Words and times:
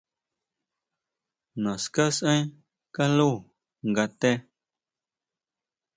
Naská 1.63 2.03
sʼaen 2.17 2.45
kaló 2.95 3.31
nga 3.91 4.03
té. 4.19 4.31